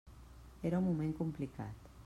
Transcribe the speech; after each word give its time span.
Era 0.69 0.79
un 0.81 0.87
moment 0.87 1.13
complicat. 1.21 1.91